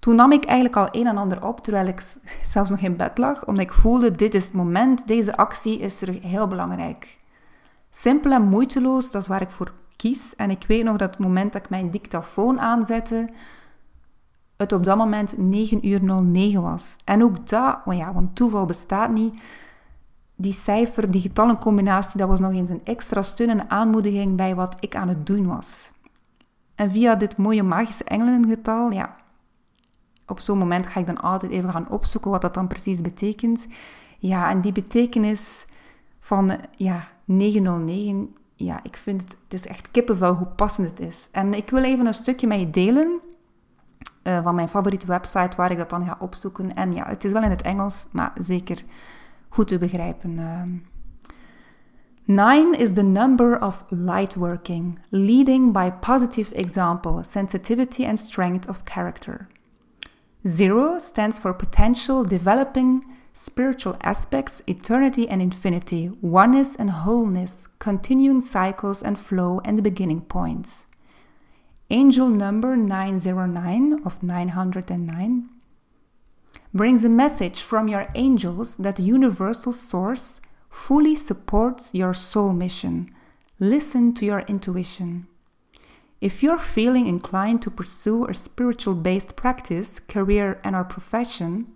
toen 0.03 0.15
nam 0.15 0.31
ik 0.31 0.45
eigenlijk 0.45 0.75
al 0.75 0.87
een 1.01 1.07
en 1.07 1.17
ander 1.17 1.45
op, 1.45 1.59
terwijl 1.59 1.87
ik 1.87 2.01
zelfs 2.43 2.69
nog 2.69 2.79
in 2.79 2.95
bed 2.95 3.17
lag, 3.17 3.45
omdat 3.45 3.63
ik 3.63 3.71
voelde, 3.71 4.11
dit 4.11 4.33
is 4.33 4.45
het 4.45 4.53
moment, 4.53 5.07
deze 5.07 5.37
actie 5.37 5.79
is 5.79 6.01
er 6.01 6.19
heel 6.21 6.47
belangrijk. 6.47 7.17
Simpel 7.89 8.31
en 8.31 8.43
moeiteloos, 8.43 9.11
dat 9.11 9.21
is 9.21 9.27
waar 9.27 9.41
ik 9.41 9.51
voor 9.51 9.73
kies. 9.95 10.35
En 10.35 10.49
ik 10.49 10.65
weet 10.67 10.83
nog 10.83 10.97
dat 10.97 11.09
het 11.09 11.25
moment 11.25 11.53
dat 11.53 11.63
ik 11.63 11.69
mijn 11.69 11.91
dictafoon 11.91 12.59
aanzette, 12.59 13.29
het 14.57 14.71
op 14.71 14.83
dat 14.83 14.97
moment 14.97 15.37
9 15.37 15.87
uur 15.87 16.03
09 16.03 16.61
was. 16.61 16.95
En 17.05 17.23
ook 17.23 17.49
dat, 17.49 17.77
want 17.85 17.97
ja, 17.97 18.13
want 18.13 18.35
toeval 18.35 18.65
bestaat 18.65 19.11
niet. 19.11 19.41
Die 20.35 20.53
cijfer, 20.53 21.11
die 21.11 21.21
getallencombinatie, 21.21 22.19
dat 22.19 22.29
was 22.29 22.39
nog 22.39 22.51
eens 22.51 22.69
een 22.69 22.81
extra 22.83 23.21
steun 23.21 23.49
en 23.49 23.69
aanmoediging 23.69 24.35
bij 24.35 24.55
wat 24.55 24.75
ik 24.79 24.95
aan 24.95 25.07
het 25.07 25.25
doen 25.25 25.47
was. 25.47 25.91
En 26.75 26.91
via 26.91 27.15
dit 27.15 27.37
mooie 27.37 27.63
magische 27.63 28.03
engelengetal, 28.03 28.91
ja, 28.91 29.21
op 30.27 30.39
zo'n 30.39 30.57
moment 30.57 30.87
ga 30.87 30.99
ik 30.99 31.07
dan 31.07 31.21
altijd 31.21 31.51
even 31.51 31.71
gaan 31.71 31.89
opzoeken 31.89 32.31
wat 32.31 32.41
dat 32.41 32.53
dan 32.53 32.67
precies 32.67 33.01
betekent. 33.01 33.67
Ja, 34.19 34.49
en 34.49 34.61
die 34.61 34.71
betekenis 34.71 35.65
van 36.19 36.59
ja, 36.77 37.07
909, 37.25 38.35
ja, 38.55 38.79
ik 38.83 38.97
vind 38.97 39.21
het, 39.21 39.37
het 39.43 39.53
is 39.53 39.67
echt 39.67 39.91
kippenvel 39.91 40.33
hoe 40.33 40.47
passend 40.47 40.89
het 40.89 40.99
is. 40.99 41.29
En 41.31 41.53
ik 41.53 41.69
wil 41.69 41.83
even 41.83 42.05
een 42.05 42.13
stukje 42.13 42.47
met 42.47 42.59
je 42.59 42.69
delen 42.69 43.19
uh, 44.23 44.43
van 44.43 44.55
mijn 44.55 44.69
favoriete 44.69 45.07
website 45.07 45.57
waar 45.57 45.71
ik 45.71 45.77
dat 45.77 45.89
dan 45.89 46.05
ga 46.05 46.15
opzoeken. 46.19 46.75
En 46.75 46.93
ja, 46.93 47.07
het 47.07 47.23
is 47.23 47.31
wel 47.31 47.43
in 47.43 47.49
het 47.49 47.61
Engels, 47.61 48.07
maar 48.11 48.31
zeker 48.37 48.83
goed 49.49 49.67
te 49.67 49.77
begrijpen. 49.77 50.31
Uh. 50.31 50.61
Nine 52.25 52.77
is 52.77 52.93
the 52.93 53.03
number 53.03 53.63
of 53.63 53.83
light 53.89 54.35
working, 54.35 54.99
leading 55.09 55.73
by 55.73 55.91
positive 55.91 56.55
example, 56.55 57.23
sensitivity 57.23 58.05
and 58.05 58.19
strength 58.19 58.69
of 58.69 58.81
character. 58.83 59.47
Zero 60.47 60.99
stands 60.99 61.39
for 61.39 61.53
potential, 61.53 62.25
developing 62.25 63.03
spiritual 63.31 63.95
aspects, 64.01 64.61
eternity 64.67 65.27
and 65.27 65.41
infinity, 65.41 66.11
oneness 66.21 66.75
and 66.75 66.89
wholeness, 66.89 67.67
continuing 67.79 68.41
cycles 68.41 69.01
and 69.01 69.17
flow, 69.17 69.61
and 69.63 69.77
the 69.77 69.81
beginning 69.81 70.21
points. 70.21 70.87
Angel 71.89 72.27
number 72.27 72.75
909 72.75 74.01
of 74.05 74.21
909 74.21 75.49
brings 76.73 77.05
a 77.05 77.09
message 77.09 77.61
from 77.61 77.87
your 77.87 78.07
angels 78.15 78.77
that 78.77 78.97
the 78.97 79.03
universal 79.03 79.71
source 79.71 80.41
fully 80.69 81.15
supports 81.15 81.93
your 81.93 82.13
soul 82.13 82.51
mission. 82.51 83.07
Listen 83.59 84.13
to 84.13 84.25
your 84.25 84.41
intuition. 84.41 85.27
If 86.23 86.41
you're 86.41 86.57
feeling 86.57 87.07
inclined 87.07 87.61
to 87.63 87.69
pursue 87.69 88.27
a 88.27 88.33
spiritual 88.33 88.95
based 88.95 89.35
practice, 89.35 89.99
career, 89.99 90.57
and 90.63 90.73
or 90.73 90.85
profession, 90.85 91.67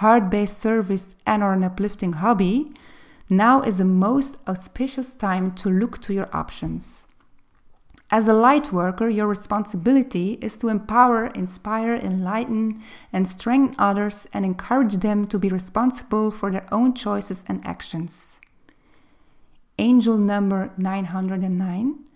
heart 0.00 0.30
based 0.30 0.56
service, 0.56 1.14
and 1.26 1.42
or 1.42 1.52
an 1.52 1.62
uplifting 1.62 2.14
hobby, 2.14 2.72
now 3.28 3.60
is 3.60 3.76
the 3.76 3.84
most 3.84 4.38
auspicious 4.48 5.14
time 5.14 5.50
to 5.56 5.68
look 5.68 5.98
to 5.98 6.14
your 6.14 6.30
options. 6.34 7.06
As 8.10 8.28
a 8.28 8.32
light 8.32 8.72
worker, 8.72 9.10
your 9.10 9.26
responsibility 9.26 10.38
is 10.40 10.56
to 10.60 10.68
empower, 10.68 11.26
inspire, 11.26 11.94
enlighten, 11.94 12.80
and 13.12 13.28
strengthen 13.28 13.76
others 13.78 14.26
and 14.32 14.46
encourage 14.46 14.96
them 14.96 15.26
to 15.26 15.38
be 15.38 15.50
responsible 15.50 16.30
for 16.30 16.50
their 16.50 16.66
own 16.72 16.94
choices 16.94 17.44
and 17.46 17.60
actions. 17.66 18.40
Angel 19.78 20.16
number 20.16 20.72
909 20.78 22.06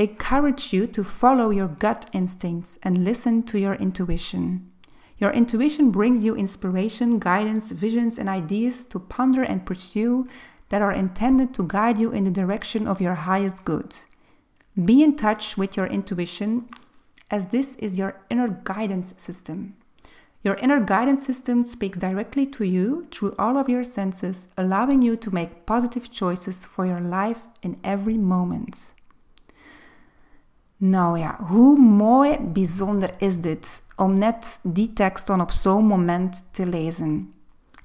encourage 0.00 0.72
you 0.72 0.86
to 0.86 1.04
follow 1.04 1.50
your 1.50 1.68
gut 1.68 2.08
instincts 2.14 2.78
and 2.82 3.04
listen 3.04 3.42
to 3.42 3.58
your 3.58 3.74
intuition. 3.74 4.70
Your 5.18 5.30
intuition 5.30 5.90
brings 5.90 6.24
you 6.24 6.34
inspiration, 6.34 7.18
guidance, 7.18 7.70
visions, 7.70 8.18
and 8.18 8.26
ideas 8.26 8.86
to 8.86 8.98
ponder 8.98 9.42
and 9.42 9.66
pursue 9.66 10.26
that 10.70 10.80
are 10.80 10.92
intended 10.92 11.52
to 11.52 11.66
guide 11.66 11.98
you 11.98 12.12
in 12.12 12.24
the 12.24 12.30
direction 12.30 12.86
of 12.86 13.02
your 13.02 13.14
highest 13.14 13.64
good. 13.66 13.94
Be 14.82 15.02
in 15.02 15.16
touch 15.16 15.58
with 15.58 15.76
your 15.76 15.86
intuition, 15.86 16.68
as 17.30 17.46
this 17.46 17.74
is 17.76 17.98
your 17.98 18.22
inner 18.30 18.60
guidance 18.64 19.12
system. 19.18 19.76
Your 20.42 20.54
inner 20.54 20.80
guidance 20.80 21.26
system 21.26 21.62
speaks 21.62 21.98
directly 21.98 22.46
to 22.46 22.64
you 22.64 23.06
through 23.10 23.34
all 23.38 23.58
of 23.58 23.68
your 23.68 23.84
senses, 23.84 24.48
allowing 24.56 25.02
you 25.02 25.16
to 25.16 25.34
make 25.34 25.66
positive 25.66 26.10
choices 26.10 26.64
for 26.64 26.86
your 26.86 27.00
life 27.00 27.42
in 27.62 27.78
every 27.84 28.16
moment. 28.16 28.94
Nou 30.80 31.18
ja, 31.18 31.38
hoe 31.42 31.78
mooi, 31.78 32.38
bijzonder 32.38 33.14
is 33.18 33.40
dit 33.40 33.82
om 33.96 34.14
net 34.14 34.60
die 34.62 34.92
tekst 34.92 35.26
dan 35.26 35.40
op 35.40 35.50
zo'n 35.50 35.86
moment 35.86 36.44
te 36.50 36.66
lezen. 36.66 37.32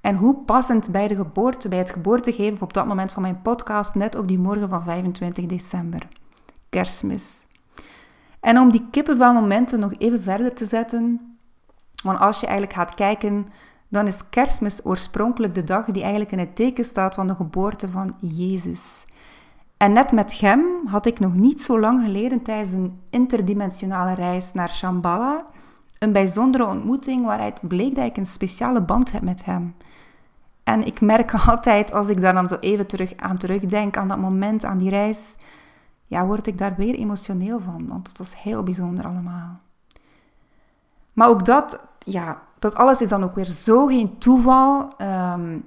En 0.01 0.15
hoe 0.15 0.35
passend 0.35 0.91
bij 0.91 1.07
de 1.07 1.15
geboorte, 1.15 1.69
bij 1.69 1.77
het 1.77 1.89
geboortegeven 1.89 2.61
op 2.61 2.73
dat 2.73 2.85
moment 2.85 3.11
van 3.11 3.21
mijn 3.21 3.41
podcast, 3.41 3.95
net 3.95 4.15
op 4.15 4.27
die 4.27 4.39
morgen 4.39 4.69
van 4.69 4.81
25 4.81 5.45
december. 5.45 6.07
Kerstmis. 6.69 7.47
En 8.39 8.57
om 8.57 8.71
die 8.71 8.87
kippenvelmomenten 8.91 9.79
nog 9.79 9.93
even 9.97 10.23
verder 10.23 10.53
te 10.53 10.65
zetten, 10.65 11.37
want 12.03 12.19
als 12.19 12.39
je 12.39 12.45
eigenlijk 12.45 12.77
gaat 12.77 12.93
kijken, 12.93 13.45
dan 13.87 14.07
is 14.07 14.29
kerstmis 14.29 14.85
oorspronkelijk 14.85 15.55
de 15.55 15.63
dag 15.63 15.85
die 15.85 16.01
eigenlijk 16.01 16.31
in 16.31 16.39
het 16.39 16.55
teken 16.55 16.85
staat 16.85 17.15
van 17.15 17.27
de 17.27 17.35
geboorte 17.35 17.89
van 17.89 18.15
Jezus. 18.19 19.05
En 19.77 19.91
net 19.91 20.11
met 20.11 20.39
hem 20.39 20.65
had 20.85 21.05
ik 21.05 21.19
nog 21.19 21.33
niet 21.33 21.61
zo 21.61 21.79
lang 21.79 22.01
geleden 22.01 22.41
tijdens 22.41 22.71
een 22.71 22.99
interdimensionale 23.09 24.13
reis 24.13 24.53
naar 24.53 24.69
Shambhala 24.69 25.45
een 25.99 26.11
bijzondere 26.11 26.65
ontmoeting 26.65 27.25
waaruit 27.25 27.67
bleek 27.67 27.95
dat 27.95 28.05
ik 28.05 28.17
een 28.17 28.25
speciale 28.25 28.81
band 28.81 29.11
heb 29.11 29.21
met 29.21 29.45
hem. 29.45 29.75
En 30.63 30.85
ik 30.85 31.01
merk 31.01 31.33
altijd 31.47 31.93
als 31.93 32.09
ik 32.09 32.21
daar 32.21 32.33
dan 32.33 32.47
zo 32.47 32.55
even 32.55 32.87
terug 32.87 33.15
aan 33.17 33.37
terugdenk, 33.37 33.97
aan 33.97 34.07
dat 34.07 34.17
moment, 34.17 34.65
aan 34.65 34.77
die 34.77 34.89
reis, 34.89 35.35
ja, 36.07 36.25
word 36.25 36.47
ik 36.47 36.57
daar 36.57 36.75
weer 36.75 36.95
emotioneel 36.95 37.59
van, 37.59 37.87
want 37.87 38.07
het 38.07 38.17
was 38.17 38.41
heel 38.41 38.63
bijzonder 38.63 39.05
allemaal. 39.05 39.59
Maar 41.13 41.27
ook 41.27 41.45
dat, 41.45 41.79
ja, 41.99 42.41
dat 42.59 42.75
alles 42.75 43.01
is 43.01 43.09
dan 43.09 43.23
ook 43.23 43.35
weer 43.35 43.45
zo 43.45 43.85
geen 43.85 44.17
toeval. 44.17 44.93
Um, 45.33 45.65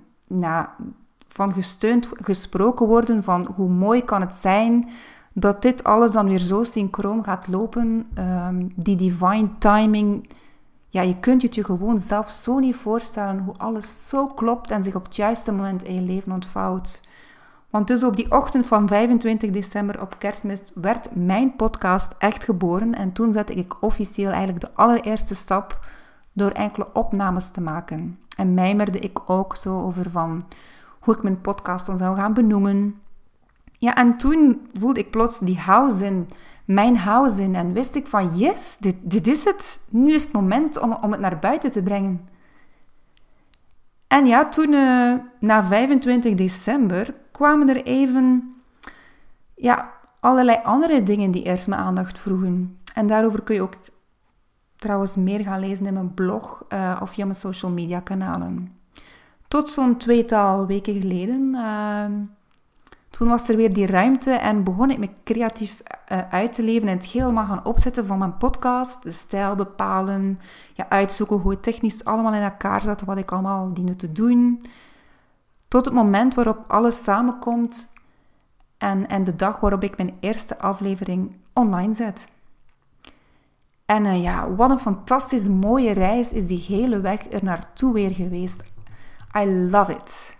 van 1.39 1.53
gesteund 1.53 2.09
gesproken 2.13 2.87
worden 2.87 3.23
van 3.23 3.49
hoe 3.57 3.69
mooi 3.69 4.05
kan 4.05 4.21
het 4.21 4.33
zijn 4.33 4.89
dat 5.33 5.63
dit 5.63 5.85
alles 5.85 6.13
dan 6.13 6.29
weer 6.29 6.39
zo 6.39 6.63
synchroon 6.63 7.25
gaat 7.25 7.49
lopen. 7.49 8.09
Ehm, 8.15 8.69
die 8.75 8.97
divine 8.97 9.49
timing. 9.59 10.31
Ja, 10.89 11.03
je 11.03 11.19
kunt 11.19 11.43
het 11.43 11.55
je 11.55 11.65
gewoon 11.65 11.99
zelf 11.99 12.31
zo 12.31 12.59
niet 12.59 12.77
voorstellen 12.77 13.39
hoe 13.39 13.55
alles 13.57 14.09
zo 14.09 14.27
klopt 14.27 14.71
en 14.71 14.83
zich 14.83 14.95
op 14.95 15.05
het 15.05 15.17
juiste 15.17 15.53
moment 15.53 15.83
in 15.83 15.95
je 15.95 16.03
leven 16.03 16.33
ontvouwt. 16.33 17.03
Want 17.71 17.87
dus 17.87 18.05
op 18.05 18.17
die 18.17 18.31
ochtend 18.31 18.67
van 18.67 18.89
25 18.89 19.51
december 19.51 20.01
op 20.01 20.19
kerstmis 20.19 20.71
werd 20.75 21.15
mijn 21.15 21.57
podcast 21.57 22.15
echt 22.19 22.45
geboren. 22.45 22.95
En 22.95 23.13
toen 23.13 23.33
zette 23.33 23.55
ik 23.55 23.83
officieel 23.83 24.31
eigenlijk 24.31 24.61
de 24.61 24.75
allereerste 24.75 25.35
stap 25.35 25.87
door 26.33 26.51
enkele 26.51 26.87
opnames 26.93 27.51
te 27.51 27.61
maken. 27.61 28.19
En 28.37 28.55
mijmerde 28.55 28.99
ik 28.99 29.31
ook 29.31 29.57
zo 29.57 29.81
over 29.81 30.11
van 30.11 30.45
hoe 31.01 31.15
ik 31.15 31.23
mijn 31.23 31.41
podcast 31.41 31.87
dan 31.87 31.99
zou 31.99 32.17
gaan 32.17 32.35
benoemen. 32.35 32.97
Ja, 33.79 33.95
en 33.95 34.17
toen 34.17 34.69
voelde 34.73 35.01
ik 35.01 35.11
plots 35.11 35.39
die 35.39 35.59
house 35.59 36.05
in, 36.05 36.29
mijn 36.65 36.97
house 36.97 37.43
in. 37.43 37.55
En 37.55 37.73
wist 37.73 37.95
ik 37.95 38.07
van, 38.07 38.37
yes, 38.37 38.77
dit, 38.81 38.97
dit 39.03 39.27
is 39.27 39.45
het. 39.45 39.81
Nu 39.89 40.13
is 40.13 40.23
het 40.23 40.33
moment 40.33 40.81
om, 40.81 40.93
om 40.93 41.13
het 41.13 41.21
naar 41.21 41.39
buiten 41.39 41.71
te 41.71 41.83
brengen. 41.83 42.29
En 44.07 44.27
ja, 44.27 44.49
toen, 44.49 44.73
uh, 44.73 45.15
na 45.41 45.65
25 45.65 46.35
december, 46.35 47.15
kwamen 47.33 47.69
er 47.69 47.85
even 47.85 48.55
ja, 49.55 49.93
allerlei 50.21 50.61
andere 50.63 51.03
dingen 51.03 51.31
die 51.31 51.43
eerst 51.43 51.69
mijn 51.69 51.81
aandacht 51.81 52.19
vroegen. 52.19 52.79
En 52.95 53.07
daarover 53.07 53.43
kun 53.43 53.55
je 53.55 53.63
ook 53.63 53.77
trouwens 54.77 55.17
meer 55.17 55.41
gaan 55.41 55.61
lezen 55.61 55.87
in 55.87 55.95
mijn 55.95 56.15
blog 56.15 56.65
uh, 56.69 56.99
of 57.03 57.11
via 57.11 57.25
mijn 57.25 57.37
social 57.37 57.71
media 57.71 58.01
kanalen. 58.01 58.78
Tot 59.49 59.71
zo'n 59.71 59.97
tweetal 59.97 60.67
weken 60.67 61.01
geleden. 61.01 61.55
Uh, 61.55 62.05
toen 63.11 63.29
was 63.29 63.49
er 63.49 63.57
weer 63.57 63.73
die 63.73 63.87
ruimte 63.87 64.31
en 64.31 64.65
begon 64.65 64.91
ik 64.91 64.99
me 64.99 65.09
creatief 65.25 65.83
uh, 66.13 66.19
uit 66.31 66.53
te 66.53 66.63
leven 66.63 66.89
en 66.89 66.97
het 66.97 67.07
helemaal 67.07 67.47
gaan 67.47 67.65
opzetten 67.65 68.07
van 68.07 68.19
mijn 68.19 68.37
podcast. 68.37 69.03
De 69.03 69.11
stijl 69.11 69.55
bepalen, 69.55 70.41
ja, 70.75 70.89
uitzoeken 70.89 71.37
hoe 71.37 71.51
het 71.51 71.63
technisch 71.63 72.05
allemaal 72.05 72.35
in 72.35 72.43
elkaar 72.43 72.81
zat, 72.81 73.05
wat 73.05 73.17
ik 73.17 73.33
allemaal 73.33 73.73
diende 73.73 73.97
te 73.97 74.13
doen. 74.13 74.63
Tot 75.69 75.85
het 75.85 75.95
moment 75.95 76.35
waarop 76.35 76.65
alles 76.67 77.03
samenkomt 77.03 77.93
en, 78.79 79.09
en 79.09 79.25
de 79.25 79.37
dag 79.37 79.61
waarop 79.61 79.83
ik 79.83 79.97
mijn 79.97 80.17
eerste 80.21 80.59
aflevering 80.59 81.37
online 81.53 81.95
zet. 81.95 82.33
En 83.87 84.05
uh, 84.05 84.23
ja, 84.23 84.55
wat 84.55 84.71
een 84.71 84.79
fantastisch 84.79 85.49
mooie 85.49 85.93
reis 85.93 86.33
is 86.33 86.47
die 86.47 86.65
hele 86.67 87.01
weg 87.01 87.33
er 87.33 87.45
naartoe 87.45 87.93
weer 87.93 88.11
geweest. 88.11 88.65
I 89.43 89.47
love 89.47 89.93
it. 89.93 90.37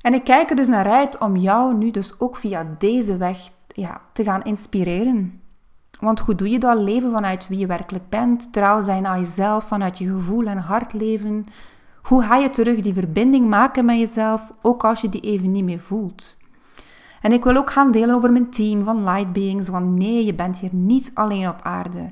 En 0.00 0.14
ik 0.14 0.24
kijk 0.24 0.50
er 0.50 0.56
dus 0.56 0.68
naar 0.68 0.90
uit 0.90 1.18
om 1.18 1.36
jou 1.36 1.74
nu 1.74 1.90
dus 1.90 2.20
ook 2.20 2.36
via 2.36 2.66
deze 2.78 3.16
weg 3.16 3.38
ja, 3.68 4.00
te 4.12 4.24
gaan 4.24 4.42
inspireren. 4.42 5.40
Want 6.00 6.20
hoe 6.20 6.34
doe 6.34 6.50
je 6.50 6.58
dat? 6.58 6.78
Leven 6.78 7.12
vanuit 7.12 7.48
wie 7.48 7.58
je 7.58 7.66
werkelijk 7.66 8.08
bent, 8.08 8.52
trouw 8.52 8.80
zijn 8.80 9.06
aan 9.06 9.20
jezelf, 9.20 9.64
vanuit 9.64 9.98
je 9.98 10.10
gevoel 10.10 10.46
en 10.46 10.58
hart 10.58 10.92
leven. 10.92 11.44
Hoe 12.02 12.22
ga 12.22 12.36
je 12.36 12.50
terug 12.50 12.80
die 12.80 12.94
verbinding 12.94 13.48
maken 13.48 13.84
met 13.84 13.98
jezelf, 13.98 14.52
ook 14.62 14.84
als 14.84 15.00
je 15.00 15.08
die 15.08 15.20
even 15.20 15.50
niet 15.50 15.64
meer 15.64 15.78
voelt? 15.78 16.38
En 17.20 17.32
ik 17.32 17.44
wil 17.44 17.56
ook 17.56 17.70
gaan 17.70 17.90
delen 17.90 18.14
over 18.14 18.32
mijn 18.32 18.50
team 18.50 18.84
van 18.84 19.04
Light 19.04 19.32
Beings, 19.32 19.68
want 19.68 19.96
nee, 19.96 20.24
je 20.24 20.34
bent 20.34 20.58
hier 20.58 20.74
niet 20.74 21.10
alleen 21.14 21.48
op 21.48 21.60
aarde. 21.62 22.08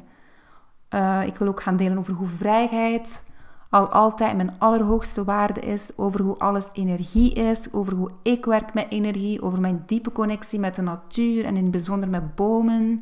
Uh, 0.95 1.27
ik 1.27 1.37
wil 1.37 1.49
ook 1.49 1.63
gaan 1.63 1.77
delen 1.77 1.99
over 1.99 2.15
hoe 2.15 2.27
vrijheid, 2.27 3.25
al 3.71 3.91
altijd 3.91 4.37
mijn 4.37 4.59
allerhoogste 4.59 5.25
waarde 5.25 5.61
is, 5.61 5.91
over 5.97 6.23
hoe 6.23 6.39
alles 6.39 6.71
energie 6.73 7.33
is, 7.33 7.73
over 7.73 7.95
hoe 7.95 8.11
ik 8.23 8.45
werk 8.45 8.75
met 8.75 8.87
energie, 8.89 9.43
over 9.43 9.61
mijn 9.61 9.83
diepe 9.87 10.13
connectie 10.13 10.59
met 10.59 10.75
de 10.75 10.83
natuur 10.83 11.45
en 11.45 11.57
in 11.57 11.63
het 11.63 11.71
bijzonder 11.71 12.09
met 12.09 12.35
bomen, 12.35 13.01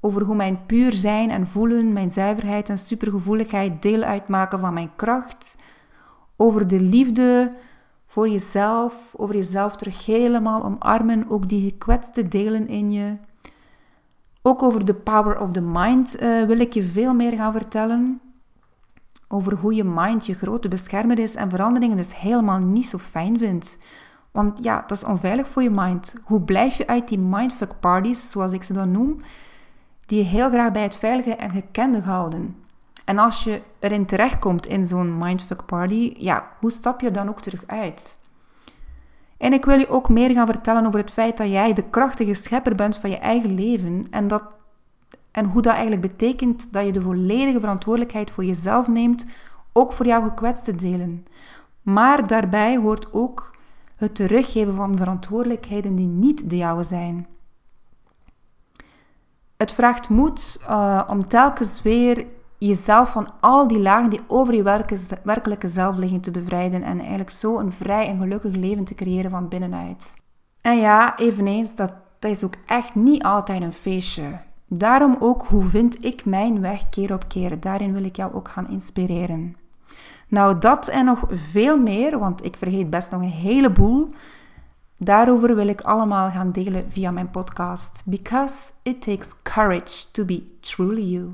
over 0.00 0.22
hoe 0.22 0.34
mijn 0.34 0.66
puur 0.66 0.92
zijn 0.92 1.30
en 1.30 1.46
voelen, 1.46 1.92
mijn 1.92 2.10
zuiverheid 2.10 2.68
en 2.68 2.78
supergevoeligheid 2.78 3.82
deel 3.82 4.02
uitmaken 4.02 4.58
van 4.58 4.74
mijn 4.74 4.90
kracht, 4.96 5.56
over 6.36 6.68
de 6.68 6.80
liefde 6.80 7.56
voor 8.06 8.28
jezelf, 8.28 9.14
over 9.16 9.34
jezelf 9.34 9.76
terug 9.76 10.06
helemaal 10.06 10.64
omarmen, 10.64 11.24
ook 11.28 11.48
die 11.48 11.70
gekwetste 11.70 12.28
delen 12.28 12.68
in 12.68 12.92
je. 12.92 13.16
Ook 14.42 14.62
over 14.62 14.84
de 14.84 14.94
power 14.94 15.40
of 15.40 15.50
the 15.50 15.60
mind 15.60 16.22
uh, 16.22 16.42
wil 16.42 16.58
ik 16.58 16.72
je 16.72 16.84
veel 16.84 17.14
meer 17.14 17.32
gaan 17.32 17.52
vertellen. 17.52 18.20
Over 19.28 19.54
hoe 19.54 19.74
je 19.74 19.84
mind 19.84 20.26
je 20.26 20.34
grote 20.34 20.68
beschermer 20.68 21.18
is 21.18 21.34
en 21.34 21.50
veranderingen 21.50 21.96
dus 21.96 22.16
helemaal 22.16 22.58
niet 22.58 22.86
zo 22.86 22.98
fijn 22.98 23.38
vindt. 23.38 23.78
Want 24.30 24.62
ja, 24.62 24.84
dat 24.86 24.96
is 24.96 25.04
onveilig 25.04 25.48
voor 25.48 25.62
je 25.62 25.70
mind. 25.70 26.14
Hoe 26.24 26.40
blijf 26.40 26.76
je 26.76 26.86
uit 26.86 27.08
die 27.08 27.18
mindfuck 27.18 27.80
parties, 27.80 28.30
zoals 28.30 28.52
ik 28.52 28.62
ze 28.62 28.72
dan 28.72 28.90
noem, 28.90 29.20
die 30.06 30.18
je 30.18 30.24
heel 30.24 30.48
graag 30.48 30.72
bij 30.72 30.82
het 30.82 30.96
veilige 30.96 31.34
en 31.34 31.50
gekende 31.50 32.00
houden? 32.00 32.56
En 33.04 33.18
als 33.18 33.44
je 33.44 33.62
erin 33.78 34.06
terechtkomt 34.06 34.66
in 34.66 34.84
zo'n 34.84 35.18
mindfuck 35.18 35.66
party, 35.66 36.14
ja, 36.16 36.48
hoe 36.60 36.70
stap 36.70 37.00
je 37.00 37.10
dan 37.10 37.28
ook 37.28 37.40
terug 37.40 37.66
uit? 37.66 38.18
En 39.38 39.52
ik 39.52 39.64
wil 39.64 39.78
je 39.78 39.88
ook 39.88 40.08
meer 40.08 40.30
gaan 40.30 40.46
vertellen 40.46 40.86
over 40.86 41.00
het 41.00 41.10
feit 41.10 41.36
dat 41.36 41.48
jij 41.48 41.72
de 41.72 41.82
krachtige 41.90 42.34
schepper 42.34 42.74
bent 42.74 42.96
van 42.96 43.10
je 43.10 43.18
eigen 43.18 43.54
leven 43.54 44.04
en, 44.10 44.28
dat, 44.28 44.42
en 45.38 45.44
hoe 45.44 45.62
dat 45.62 45.72
eigenlijk 45.72 46.02
betekent 46.02 46.72
dat 46.72 46.84
je 46.84 46.92
de 46.92 47.02
volledige 47.02 47.60
verantwoordelijkheid 47.60 48.30
voor 48.30 48.44
jezelf 48.44 48.88
neemt, 48.88 49.26
ook 49.72 49.92
voor 49.92 50.06
jouw 50.06 50.22
gekwetste 50.22 50.74
delen. 50.74 51.26
Maar 51.82 52.26
daarbij 52.26 52.76
hoort 52.76 53.12
ook 53.12 53.56
het 53.96 54.14
teruggeven 54.14 54.74
van 54.74 54.96
verantwoordelijkheden 54.96 55.94
die 55.94 56.06
niet 56.06 56.50
de 56.50 56.56
jouwe 56.56 56.82
zijn. 56.82 57.26
Het 59.56 59.72
vraagt 59.72 60.08
moed 60.08 60.60
uh, 60.68 61.02
om 61.08 61.28
telkens 61.28 61.82
weer 61.82 62.26
jezelf 62.58 63.10
van 63.10 63.32
al 63.40 63.68
die 63.68 63.80
lagen 63.80 64.10
die 64.10 64.20
over 64.26 64.54
je 64.54 64.86
werkelijke 65.22 65.68
zelf 65.68 65.96
liggen 65.96 66.20
te 66.20 66.30
bevrijden 66.30 66.82
en 66.82 66.98
eigenlijk 66.98 67.30
zo 67.30 67.58
een 67.58 67.72
vrij 67.72 68.06
en 68.06 68.18
gelukkig 68.18 68.54
leven 68.54 68.84
te 68.84 68.94
creëren 68.94 69.30
van 69.30 69.48
binnenuit. 69.48 70.14
En 70.60 70.76
ja, 70.76 71.18
eveneens, 71.18 71.76
dat, 71.76 71.94
dat 72.18 72.30
is 72.30 72.44
ook 72.44 72.54
echt 72.66 72.94
niet 72.94 73.22
altijd 73.22 73.62
een 73.62 73.72
feestje. 73.72 74.46
Daarom 74.68 75.16
ook 75.20 75.42
hoe 75.42 75.64
vind 75.64 76.04
ik 76.04 76.24
mijn 76.24 76.60
weg 76.60 76.88
keer 76.88 77.12
op 77.12 77.28
keer. 77.28 77.60
Daarin 77.60 77.92
wil 77.92 78.04
ik 78.04 78.16
jou 78.16 78.34
ook 78.34 78.48
gaan 78.48 78.70
inspireren. 78.70 79.56
Nou, 80.28 80.58
dat 80.58 80.88
en 80.88 81.04
nog 81.04 81.24
veel 81.30 81.78
meer, 81.78 82.18
want 82.18 82.44
ik 82.44 82.56
vergeet 82.56 82.90
best 82.90 83.10
nog 83.10 83.20
een 83.20 83.28
heleboel. 83.28 84.08
Daarover 84.96 85.54
wil 85.54 85.68
ik 85.68 85.80
allemaal 85.80 86.30
gaan 86.30 86.52
delen 86.52 86.90
via 86.90 87.10
mijn 87.10 87.30
podcast. 87.30 88.02
Because 88.04 88.72
it 88.82 89.02
takes 89.02 89.32
courage 89.42 90.10
to 90.10 90.24
be 90.24 90.42
truly 90.60 91.02
you. 91.02 91.32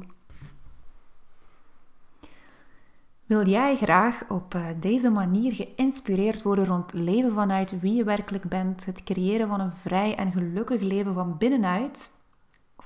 Wil 3.26 3.48
jij 3.48 3.76
graag 3.76 4.22
op 4.28 4.54
eh, 4.54 4.62
deze 4.80 5.10
manier 5.10 5.52
geïnspireerd 5.52 6.42
worden 6.42 6.66
rond 6.66 6.92
leven 6.92 7.32
vanuit 7.32 7.80
wie 7.80 7.94
je 7.94 8.04
werkelijk 8.04 8.48
bent, 8.48 8.84
het 8.84 9.02
creëren 9.02 9.48
van 9.48 9.60
een 9.60 9.72
vrij 9.72 10.14
en 10.16 10.32
gelukkig 10.32 10.80
leven 10.80 11.14
van 11.14 11.38
binnenuit? 11.38 12.13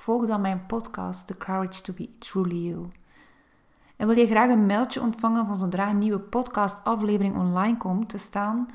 Volg 0.09 0.27
dan 0.27 0.41
mijn 0.41 0.67
podcast 0.67 1.27
The 1.27 1.37
Courage 1.37 1.83
to 1.83 1.93
Be 1.93 2.09
Truly 2.19 2.69
You. 2.69 2.89
En 3.97 4.07
wil 4.07 4.17
je 4.17 4.27
graag 4.27 4.51
een 4.51 4.67
mailtje 4.67 5.01
ontvangen 5.01 5.47
van 5.47 5.57
zodra 5.57 5.91
een 5.91 5.99
nieuwe 5.99 6.19
podcastaflevering 6.19 7.37
online 7.37 7.77
komt 7.77 8.09
te 8.09 8.19
staan, 8.19 8.67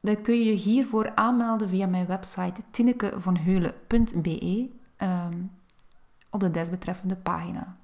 dan 0.00 0.22
kun 0.22 0.34
je 0.34 0.44
je 0.44 0.52
hiervoor 0.52 1.14
aanmelden 1.14 1.68
via 1.68 1.86
mijn 1.86 2.06
website 2.06 2.60
tinnekevanheulen.be 2.70 4.70
um, 4.98 5.50
op 6.30 6.40
de 6.40 6.50
desbetreffende 6.50 7.16
pagina. 7.16 7.76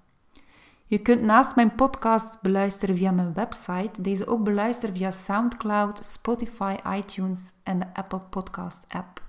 Je 0.87 0.99
kunt 0.99 1.23
naast 1.23 1.57
mijn 1.57 1.75
podcast 1.75 2.43
beluisteren 2.43 2.97
via 2.97 3.11
mijn 3.11 3.35
website, 3.35 4.03
deze 4.03 4.27
ook 4.27 4.45
beluisteren 4.45 4.97
via 4.97 5.11
SoundCloud, 5.11 6.05
Spotify, 6.05 6.77
iTunes 6.89 7.53
en 7.63 7.79
de 7.79 7.95
Apple 7.95 8.21
Podcast 8.31 8.85
app. 8.89 9.24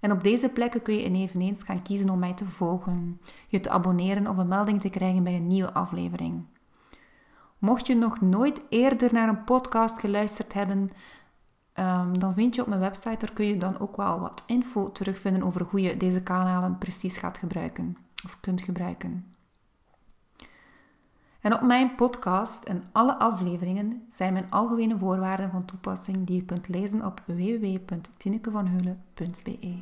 En 0.00 0.12
op 0.12 0.22
deze 0.22 0.48
plekken 0.48 0.82
kun 0.82 0.94
je 0.94 1.10
eveneens 1.10 1.62
gaan 1.62 1.82
kiezen 1.82 2.10
om 2.10 2.18
mij 2.18 2.34
te 2.34 2.44
volgen, 2.44 3.20
je 3.48 3.60
te 3.60 3.70
abonneren 3.70 4.26
of 4.26 4.36
een 4.36 4.48
melding 4.48 4.80
te 4.80 4.90
krijgen 4.90 5.22
bij 5.22 5.34
een 5.34 5.46
nieuwe 5.46 5.72
aflevering. 5.72 6.46
Mocht 7.58 7.86
je 7.86 7.94
nog 7.94 8.20
nooit 8.20 8.62
eerder 8.68 9.12
naar 9.12 9.28
een 9.28 9.44
podcast 9.44 9.98
geluisterd 9.98 10.52
hebben, 10.52 10.90
ehm, 11.72 12.12
dan 12.12 12.34
vind 12.34 12.54
je 12.54 12.60
op 12.60 12.66
mijn 12.66 12.80
website, 12.80 13.26
daar 13.26 13.32
kun 13.32 13.46
je 13.46 13.56
dan 13.56 13.78
ook 13.78 13.96
wel 13.96 14.20
wat 14.20 14.42
info 14.46 14.92
terugvinden 14.92 15.42
over 15.42 15.62
hoe 15.62 15.80
je 15.80 15.96
deze 15.96 16.22
kanalen 16.22 16.78
precies 16.78 17.16
gaat 17.16 17.38
gebruiken 17.38 17.96
of 18.24 18.40
kunt 18.40 18.60
gebruiken. 18.60 19.32
En 21.40 21.54
op 21.54 21.60
mijn 21.60 21.94
podcast 21.94 22.64
en 22.64 22.82
alle 22.92 23.18
afleveringen 23.18 24.02
zijn 24.08 24.32
mijn 24.32 24.50
algemene 24.50 24.98
voorwaarden 24.98 25.50
van 25.50 25.64
toepassing 25.64 26.26
die 26.26 26.36
je 26.36 26.44
kunt 26.44 26.68
lezen 26.68 27.04
op 27.04 27.22
www.tinekevanheulen.be. 27.26 29.78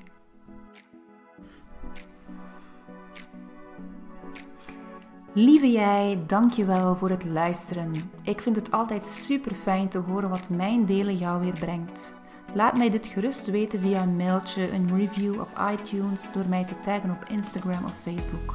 Lieve 5.32 5.70
jij, 5.70 6.22
dankjewel 6.26 6.96
voor 6.96 7.10
het 7.10 7.24
luisteren. 7.24 7.92
Ik 8.22 8.40
vind 8.40 8.56
het 8.56 8.70
altijd 8.70 9.04
super 9.04 9.54
fijn 9.54 9.88
te 9.88 9.98
horen 9.98 10.28
wat 10.28 10.48
mijn 10.48 10.84
delen 10.84 11.16
jou 11.16 11.40
weer 11.40 11.58
brengt. 11.58 12.14
Laat 12.54 12.76
mij 12.76 12.90
dit 12.90 13.06
gerust 13.06 13.46
weten 13.46 13.80
via 13.80 14.02
een 14.02 14.16
mailtje, 14.16 14.72
een 14.72 14.96
review 14.96 15.40
op 15.40 15.48
iTunes, 15.72 16.32
door 16.32 16.46
mij 16.48 16.64
te 16.64 16.78
taggen 16.78 17.10
op 17.10 17.24
Instagram 17.28 17.84
of 17.84 17.94
Facebook. 18.02 18.54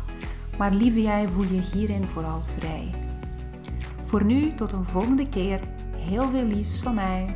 Maar 0.62 0.74
lieve 0.74 1.02
jij, 1.02 1.28
voel 1.28 1.44
je 1.44 1.62
hierin 1.74 2.04
vooral 2.04 2.42
vrij. 2.58 2.92
Voor 4.04 4.24
nu, 4.24 4.54
tot 4.54 4.72
een 4.72 4.84
volgende 4.84 5.30
keer. 5.30 5.60
Heel 5.98 6.30
veel 6.30 6.44
liefs 6.44 6.80
van 6.80 6.96
mij. 6.96 7.36